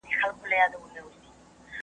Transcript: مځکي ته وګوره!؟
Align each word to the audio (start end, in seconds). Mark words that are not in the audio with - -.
مځکي 0.03 0.65
ته 0.71 0.77
وګوره!؟ 0.81 1.19